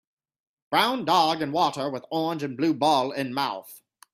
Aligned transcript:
Brown 0.71 1.05
dog 1.05 1.43
in 1.43 1.51
water 1.51 1.87
with 1.87 2.05
orange 2.09 2.41
and 2.41 2.57
blue 2.57 2.73
ball 2.73 3.11
in 3.11 3.35
mouth 3.35 3.83